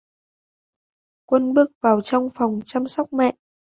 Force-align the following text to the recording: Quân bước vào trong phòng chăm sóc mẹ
Quân 1.25 1.53
bước 1.53 1.71
vào 1.81 2.01
trong 2.01 2.29
phòng 2.35 2.59
chăm 2.65 2.87
sóc 2.87 3.13
mẹ 3.13 3.33